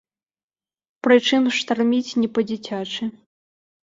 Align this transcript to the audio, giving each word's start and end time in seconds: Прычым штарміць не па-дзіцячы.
Прычым 1.07 1.43
штарміць 1.57 2.17
не 2.21 2.29
па-дзіцячы. 2.39 3.03